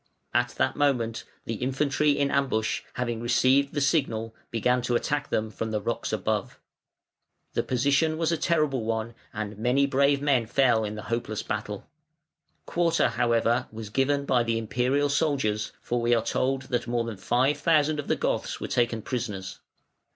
At 0.33 0.55
that 0.57 0.75
moment 0.75 1.25
the 1.45 1.57
infantry 1.61 2.09
in 2.17 2.31
ambush, 2.31 2.81
having 2.93 3.21
received 3.21 3.75
the 3.75 3.81
signal, 3.81 4.33
began 4.49 4.81
to 4.81 4.95
attack 4.95 5.29
them 5.29 5.51
from 5.51 5.69
the 5.69 5.79
rocks 5.79 6.11
above. 6.11 6.57
The 7.53 7.61
position 7.61 8.17
was 8.17 8.31
a 8.31 8.35
terrible 8.37 8.83
one, 8.83 9.13
and 9.31 9.59
many 9.59 9.85
brave 9.85 10.19
men 10.19 10.47
fell 10.47 10.83
in 10.83 10.95
the 10.95 11.03
hopeless 11.13 11.43
battle. 11.43 11.87
Quarter, 12.65 13.09
however, 13.09 13.67
was 13.71 13.91
given 13.91 14.25
by 14.25 14.41
the 14.41 14.57
Imperial 14.57 15.07
soldiers, 15.07 15.71
for 15.83 16.01
we 16.01 16.15
are 16.15 16.25
told 16.25 16.63
that 16.73 16.87
more 16.87 17.03
than 17.03 17.17
five 17.17 17.59
thousand 17.59 17.99
of 17.99 18.07
the 18.07 18.15
Goths 18.15 18.59
were 18.59 18.67
taken 18.67 19.03
prisoners. 19.03 19.59